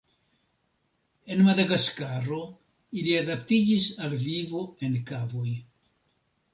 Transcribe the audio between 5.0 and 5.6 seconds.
kavoj.